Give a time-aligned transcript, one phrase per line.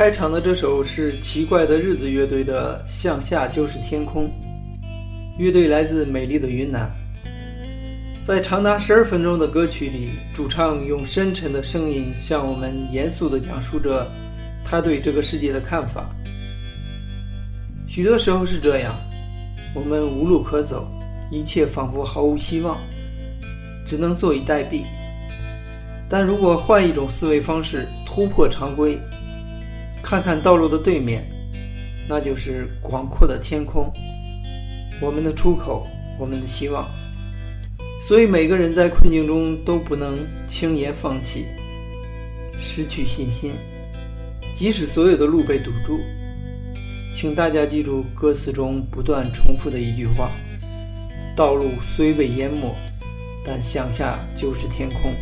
[0.00, 4.24] 开场的这首是奇怪的日子乐队的《向下就是天空》。
[5.36, 6.90] 乐队来自美丽的云南。
[8.22, 14.10] 在长达十二分钟的歌曲里，主唱用深沉的声音向我们严肃地讲述着
[14.64, 16.08] 他对这个世界的看法。
[17.86, 18.98] 许多时候是这样，
[19.74, 20.90] 我们无路可走，
[21.30, 22.80] 一切仿佛毫无希望，
[23.84, 24.82] 只能坐以待毙。
[26.08, 28.98] 但如果换一种思维方式，突破常规，
[30.10, 31.24] 看看道路的对面，
[32.08, 33.88] 那就是广阔的天空，
[35.00, 35.86] 我们的出口，
[36.18, 36.90] 我们的希望。
[38.02, 41.46] 所以每个人在困境中都不能轻言放弃，
[42.58, 43.52] 失去信心，
[44.52, 46.00] 即使所有的路被堵住。
[47.14, 50.32] 请大家记住歌词中不断重复的一句话：
[51.36, 52.74] 道路虽被淹没，
[53.44, 55.14] 但向下就是天空。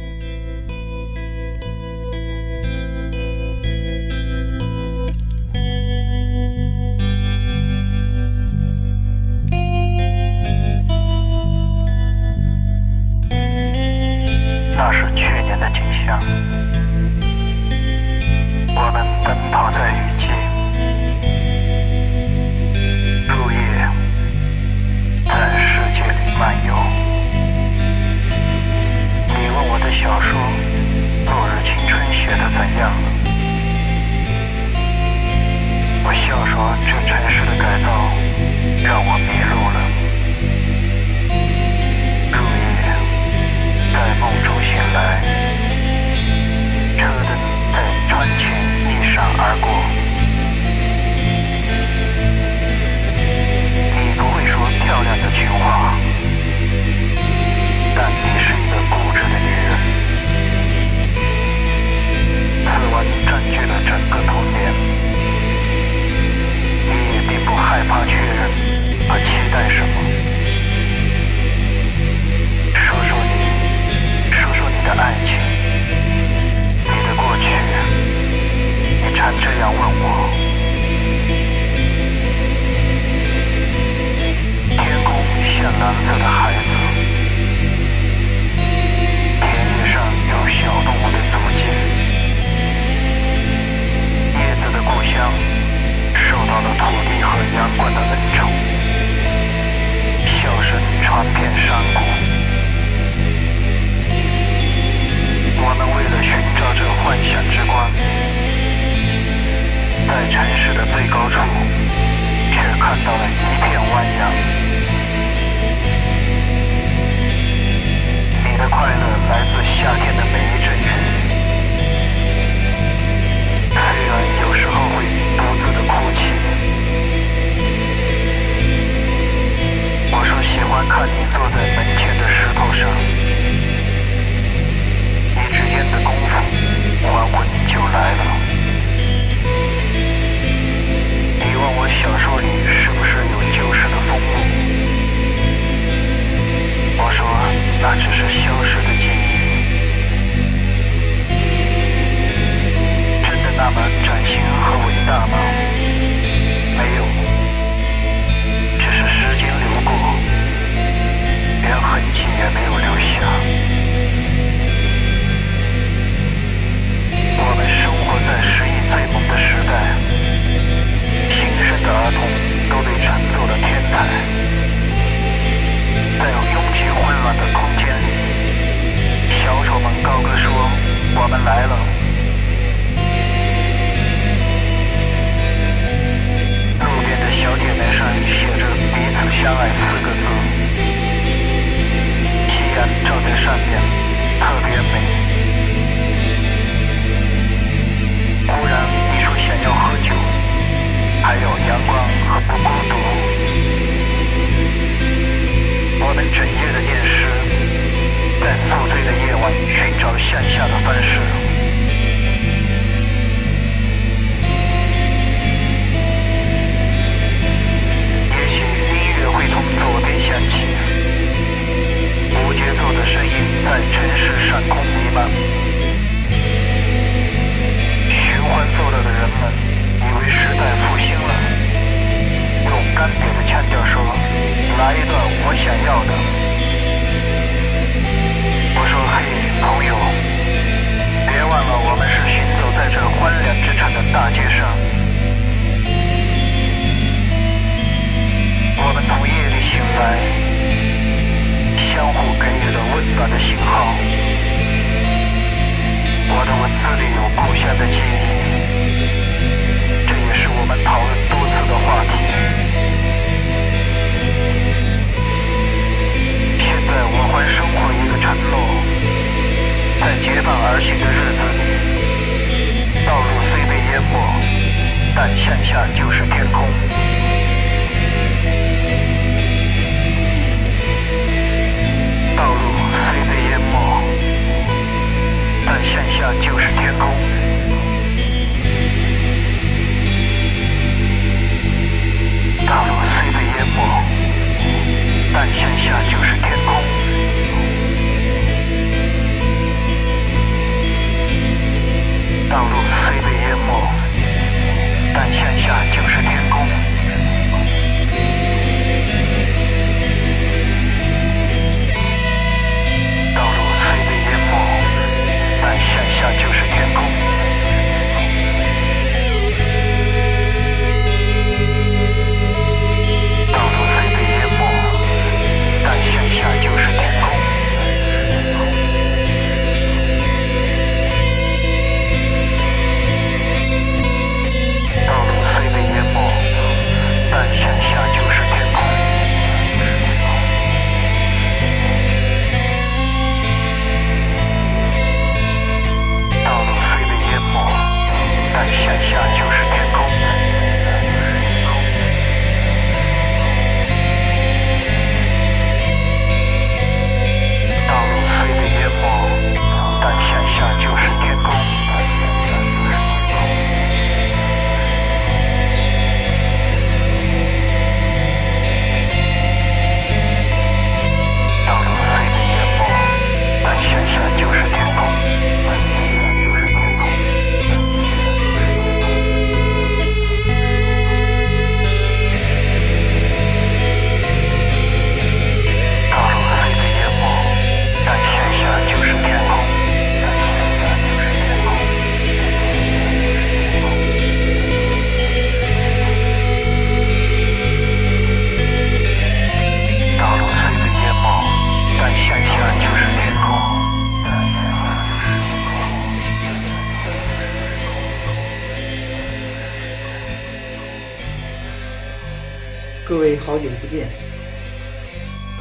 [275.81, 276.88] 那就是天空。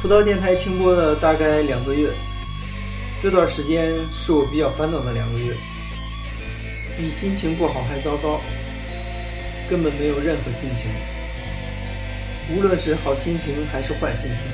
[0.08, 2.08] 葡萄电台停播了大概两个月，
[3.20, 5.54] 这段时间是我比较烦恼的两个月，
[6.96, 8.40] 比心情不好还糟糕，
[9.68, 10.88] 根本没有任何心情，
[12.56, 14.50] 无论是好心情还是坏心情，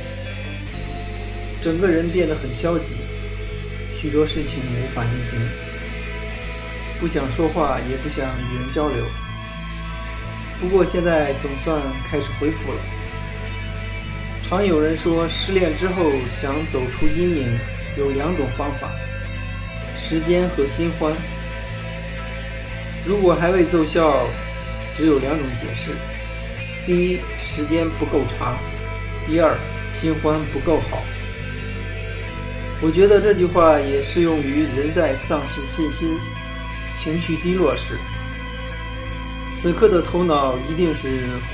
[1.63, 2.97] 整个人变得很消极，
[3.97, 5.39] 许多事情无法进行，
[6.99, 9.07] 不想说话，也不想与人交流。
[10.59, 11.81] 不过现在总算
[12.11, 12.94] 开始恢复了。
[14.55, 17.59] 常有人说，失恋之后想走出阴影
[17.99, 18.89] 有两种方法：
[19.97, 21.13] 时间和新欢。
[23.05, 24.29] 如果还未奏效，
[24.93, 25.91] 只有两种解释：
[26.87, 28.57] 第一，时间不够长；
[29.27, 29.59] 第二，
[29.89, 31.03] 新欢不够好。
[32.81, 36.17] 我觉得这句话也适用于人在丧失信心、
[36.95, 37.99] 情绪低落时。
[39.53, 41.09] 此刻的头脑一定是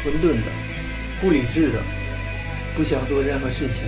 [0.04, 0.52] 混沌的、
[1.19, 1.83] 不理智的，
[2.75, 3.83] 不想做任何事情。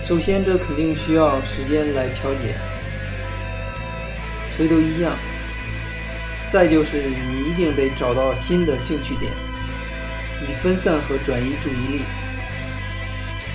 [0.00, 2.54] 首先，这肯定需要时间来调节，
[4.50, 5.12] 谁都一样。
[6.48, 9.30] 再就是，你一定得找到新的兴趣点，
[10.48, 12.02] 以分散和转移注意力。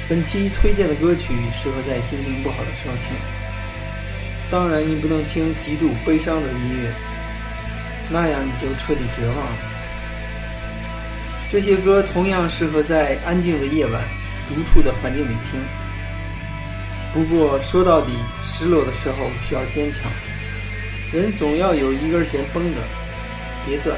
[0.08, 3.16] 本期推荐的歌曲适合在心情不好的时候听，
[4.52, 6.94] 当然你不能听极度悲伤的音乐。
[8.10, 9.73] 那样你就彻底绝望了。
[11.54, 14.02] 这些歌同样适合在安静的夜晚、
[14.50, 15.64] 独处的环境里听。
[17.14, 20.12] 不过说到底，失落的时候需要坚强，
[21.12, 22.82] 人总要有一根弦绷着，
[23.68, 23.96] 别断。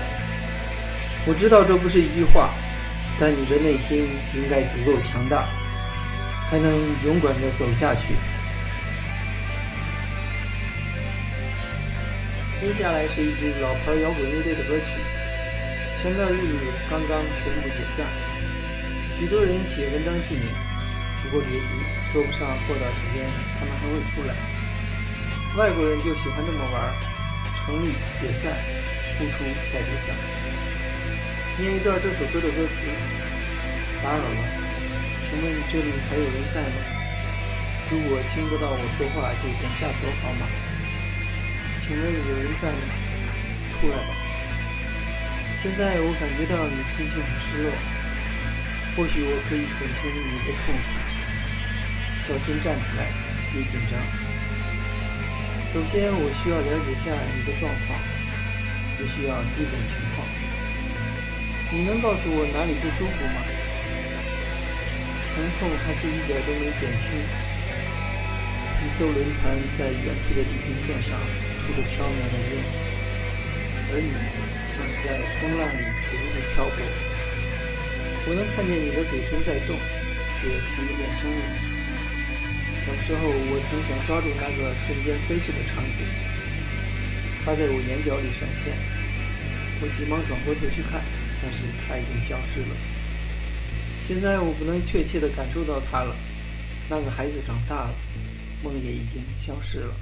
[1.25, 2.49] 我知道这不是一句话，
[3.17, 5.47] 但你的内心应该足够强大，
[6.43, 6.69] 才能
[7.05, 8.15] 勇敢地走下去。
[12.59, 14.99] 接下来是一支老牌摇滚乐队的歌曲，
[16.05, 16.53] 前段日子
[16.87, 18.05] 刚刚宣布解散，
[19.17, 20.45] 许多人写文章纪念。
[21.23, 21.73] 不过别急，
[22.05, 23.25] 说不上过段时间
[23.57, 24.35] 他们还会出来。
[25.57, 26.93] 外国人就喜欢这么玩，
[27.57, 27.89] 成立
[28.21, 28.53] 解散，
[29.17, 29.41] 复出
[29.73, 30.13] 再解散。
[31.57, 32.85] 念一段这首歌的歌词：
[34.03, 34.41] 打扰了，
[35.25, 36.85] 请问这里还有人在吗？
[37.89, 40.45] 如果听不到我说话，就点下头好吗？
[41.79, 42.93] 请问有人在吗？
[43.71, 44.24] 出来吧。
[45.65, 47.73] 现在我感觉到你心情很失落，
[48.93, 50.93] 或许我可以减轻你的痛楚。
[52.21, 53.09] 小心站起来，
[53.49, 53.97] 别紧张。
[55.65, 57.97] 首先，我需要了解下你的状况，
[58.93, 60.21] 只需要基本情况。
[61.73, 63.41] 你能告诉我哪里不舒服吗？
[65.33, 67.09] 疼痛还是一点都没减轻。
[68.85, 71.17] 一艘轮船在远处的地平线上
[71.65, 72.61] 吐着飘渺的烟，
[73.89, 74.13] 而你
[74.75, 75.79] 像是在风浪里
[76.11, 76.75] 独自漂泊。
[78.27, 79.75] 我能看见你的嘴唇在动，
[80.35, 81.39] 却听不见声音。
[82.83, 86.03] 小时候，我曾想抓住那个瞬间飞逝的场景，
[87.45, 88.75] 它在我眼角里闪现。
[89.81, 91.01] 我急忙转过头去看，
[91.41, 92.75] 但是它已经消失了。
[94.01, 96.13] 现在我不能确切地感受到它了。
[96.89, 97.95] 那个孩子长大了，
[98.61, 99.95] 梦也已经消失了。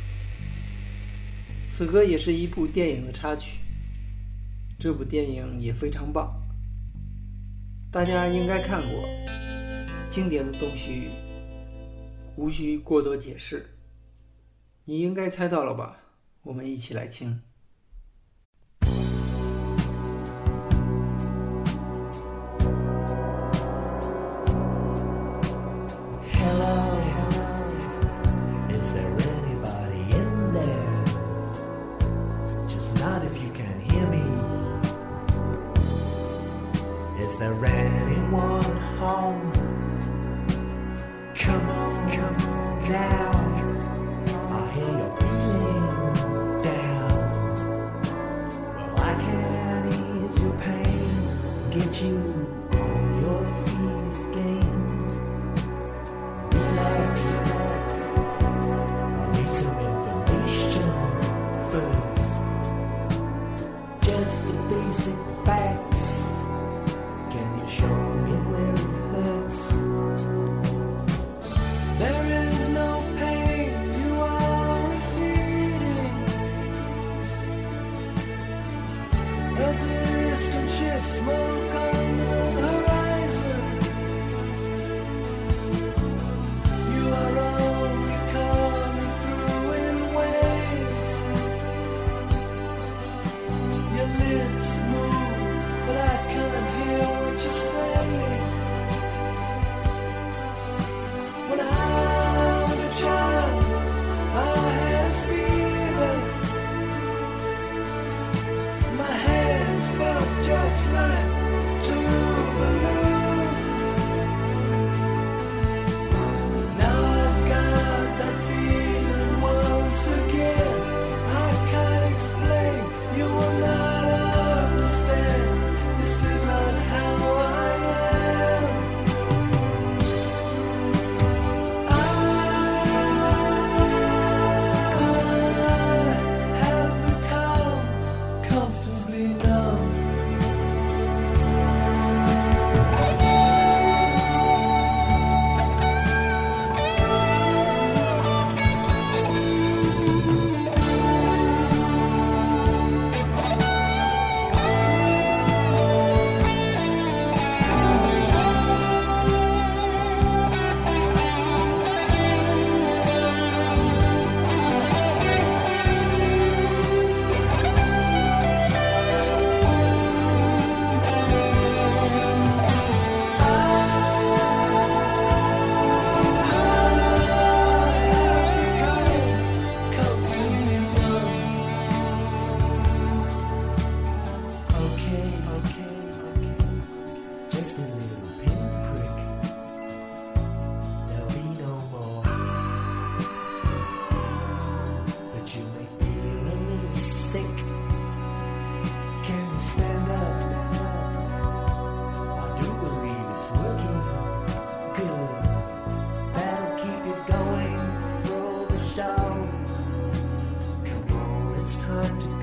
[1.69, 3.59] 此歌也是一部电影的插曲，
[4.83, 6.27] 这部电影也非常棒，
[7.89, 9.07] 大家应该看过，
[10.09, 11.11] 经典的东西。
[12.35, 13.77] 无需过多解释，
[14.83, 15.95] 你应该猜到了吧？
[16.41, 17.39] 我们一起来听。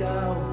[0.01, 0.50] go.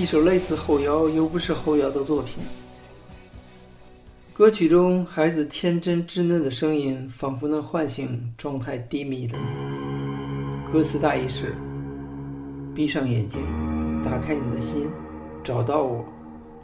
[0.00, 2.42] 一首类似后摇又不是后摇的作品。
[4.32, 10.72] 歌曲中孩子天真稚嫩的声音，仿佛能唤醒状态低迷的你。
[10.72, 11.54] 歌词大意是：
[12.74, 13.42] 闭上眼睛，
[14.02, 14.90] 打开你的心，
[15.44, 16.02] 找到我，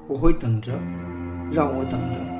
[0.08, 0.72] 我会等着，
[1.52, 2.35] 让我等着。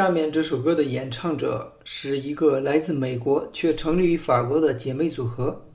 [0.00, 5.66] 下面这首歌的演唱者是一个来自美国却成立于法国的姐妹组合，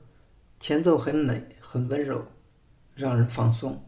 [0.58, 2.20] 前奏很美，很温柔，
[2.96, 3.85] 让人放松。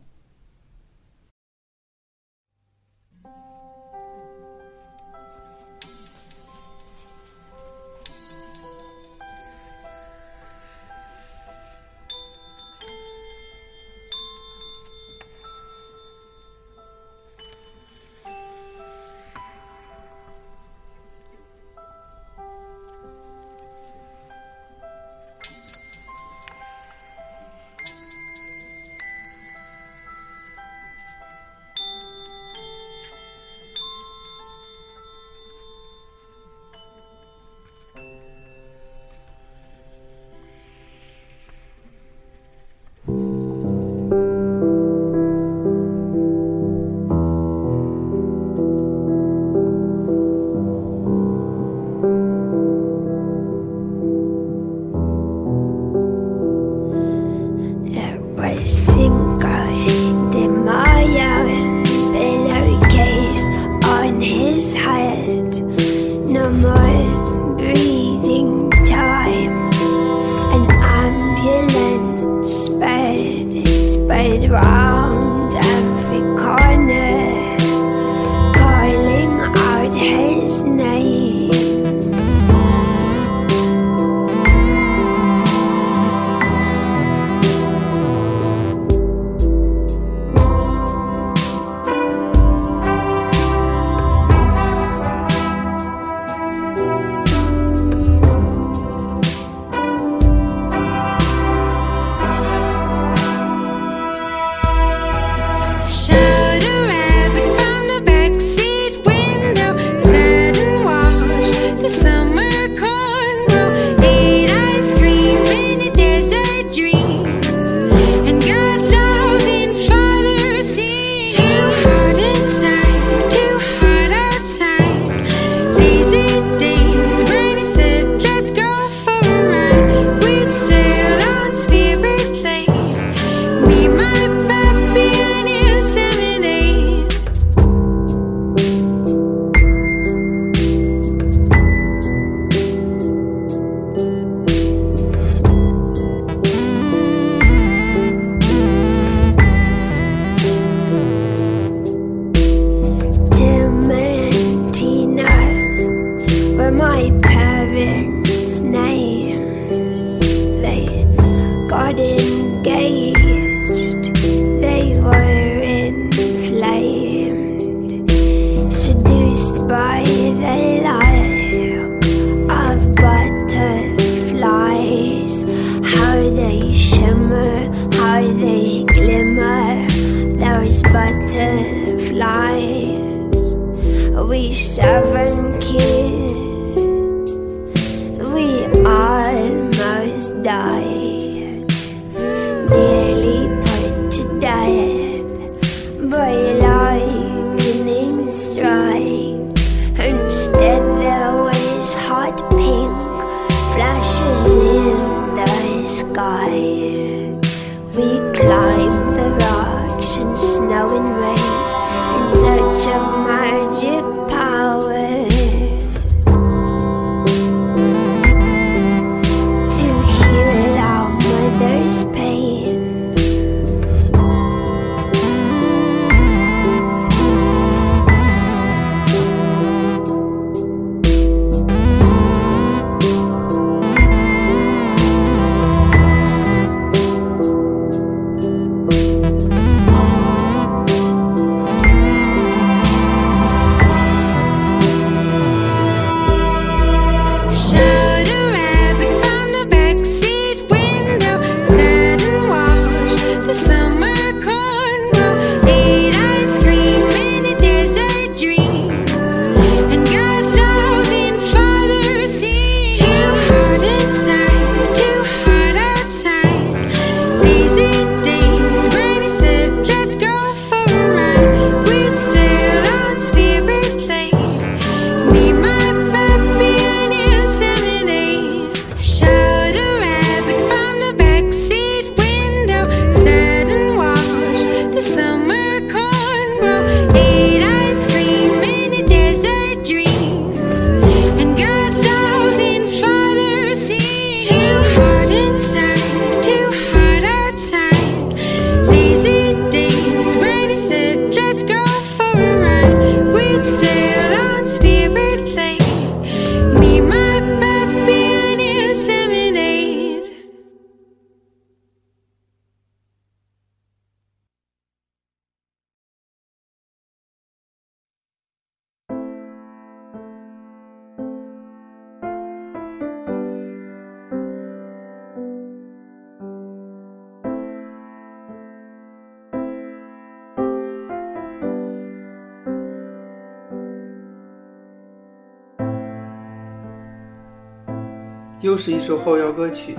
[338.69, 339.97] 又是一首后摇歌曲，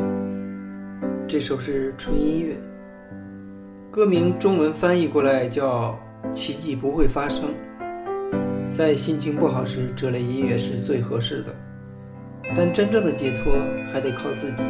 [1.27, 2.55] 这首是纯音乐，
[3.89, 5.99] 歌名中文翻译过来叫
[6.31, 7.45] 奇迹不会发生，
[8.69, 11.55] 在心情不好时，这类音乐是最合适的，
[12.55, 13.51] 但真正的解脱
[13.91, 14.63] 还得靠自己。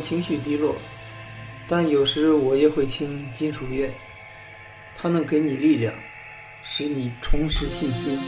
[0.00, 0.74] 情绪低落，
[1.68, 3.90] 但有时我也会听金属乐，
[4.94, 5.94] 它能给你力量，
[6.62, 8.18] 使你重拾信心。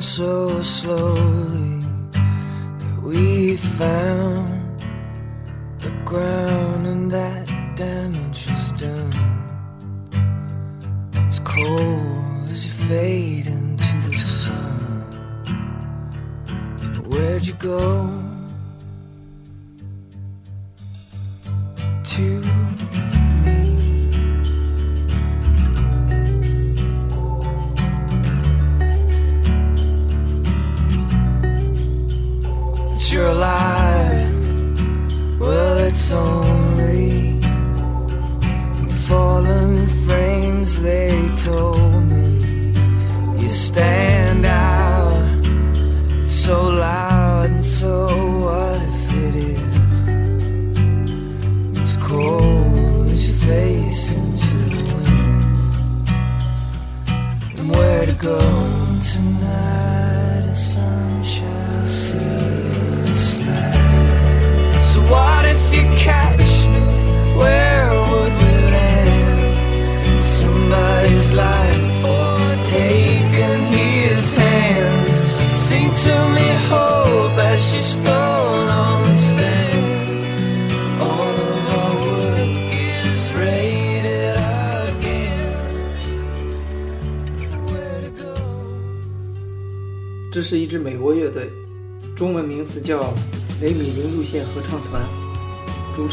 [0.00, 1.82] so slowly
[2.12, 4.80] that we found
[5.80, 9.12] the ground and that damage is done.
[11.28, 15.06] It's cold as you fade into the sun.
[17.08, 18.25] Where'd you go?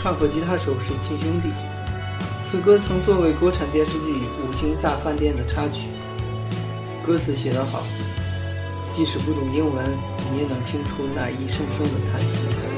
[0.04, 1.48] 唱和吉他手是亲兄弟。
[2.44, 5.88] 此歌曾作为国产电视剧五星大饭店的插曲。
[7.08, 7.84] 歌词写得好
[8.92, 9.86] 即使不懂英文
[10.32, 12.73] 你也能听出那一声声的叹息。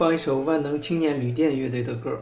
[0.00, 2.18] 放一首万能青年旅店乐队的歌，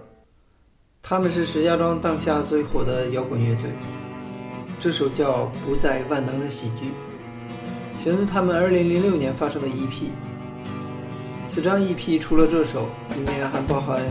[1.01, 3.71] 他们是石家庄当下最火的摇滚乐队。
[4.81, 6.87] 这首叫《不再万能的喜剧》，
[8.03, 10.07] 选自他们2006年发生的 EP。
[11.47, 14.03] 此张 EP 除了这首，里面还包含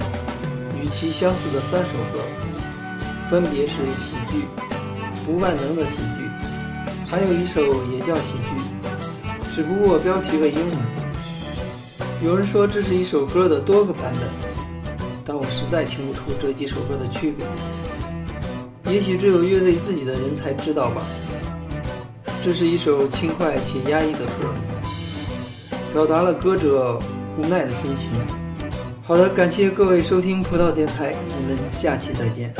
[0.81, 2.23] 与其相似的三首歌，
[3.29, 4.37] 分别是《喜剧》、
[5.25, 6.23] 《不万能的喜剧》，
[7.09, 7.61] 还有一首
[7.91, 11.06] 也叫《喜剧》，只不过标题为英文。
[12.23, 14.23] 有人说这是一首歌的多个版本，
[15.23, 17.45] 但我实在听不出这几首歌的区别。
[18.91, 21.03] 也许只有乐队自己的人才知道吧。
[22.43, 24.53] 这是一首轻快且压抑的歌，
[25.93, 26.99] 表达了歌者
[27.37, 28.09] 无奈的心情。
[29.03, 32.53] 好的，感谢各位收听葡萄电台，我们下期再见。